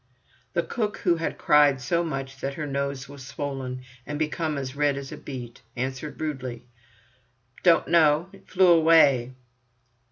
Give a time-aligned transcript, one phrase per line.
[0.53, 4.75] The cook, who had cried so much that her nose was swollen and become as
[4.75, 6.65] red as a beet, answered rudely:
[7.61, 8.27] "Don't know.
[8.33, 9.35] It flew away."